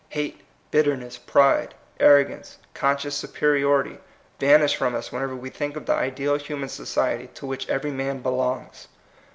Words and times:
Hate, 0.09 0.41
bitterness, 0.71 1.19
pride, 1.19 1.75
arrogance, 1.99 2.57
con 2.73 2.95
scious 2.97 3.11
superiority, 3.13 3.99
vanish 4.39 4.75
from 4.75 4.95
us 4.95 5.11
when 5.11 5.21
ever 5.21 5.35
we 5.35 5.51
think 5.51 5.75
of 5.75 5.85
the 5.85 5.93
ideal 5.93 6.37
human 6.39 6.69
society 6.69 7.27
to 7.35 7.45
which 7.45 7.69
every 7.69 7.91
man 7.91 8.23
belongs. 8.23 8.87